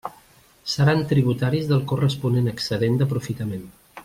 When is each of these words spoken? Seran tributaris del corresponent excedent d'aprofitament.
Seran 0.75 1.03
tributaris 1.11 1.69
del 1.73 1.85
corresponent 1.93 2.53
excedent 2.55 3.01
d'aprofitament. 3.03 3.69